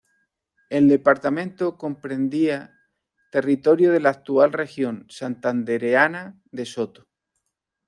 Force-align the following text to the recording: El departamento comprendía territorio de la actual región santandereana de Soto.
El 0.71 0.89
departamento 0.89 1.77
comprendía 1.77 2.73
territorio 3.31 3.91
de 3.91 3.99
la 3.99 4.09
actual 4.09 4.51
región 4.51 5.05
santandereana 5.11 6.41
de 6.51 6.65
Soto. 6.65 7.07